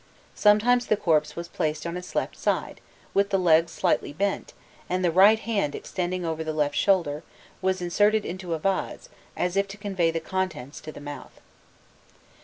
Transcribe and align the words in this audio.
Sometimes 0.33 0.87
the 0.87 0.97
corpse 0.97 1.35
was 1.35 1.47
placed 1.47 1.85
on 1.85 1.95
its 1.95 2.15
left 2.15 2.35
side, 2.35 2.81
with 3.13 3.29
the 3.29 3.37
legs 3.37 3.71
slightly 3.71 4.11
bent, 4.11 4.51
and 4.89 5.05
the 5.05 5.11
right 5.11 5.37
hand, 5.37 5.75
extending 5.75 6.25
over 6.25 6.43
the 6.43 6.53
left 6.55 6.73
shoulder, 6.75 7.21
was 7.61 7.83
inserted 7.83 8.25
into 8.25 8.55
a 8.55 8.57
vase, 8.57 9.09
as 9.37 9.55
if 9.55 9.67
to 9.67 9.77
convey 9.77 10.09
the 10.09 10.19
contents 10.19 10.81
to 10.81 10.91
the 10.91 10.99
mouth. 11.01 11.39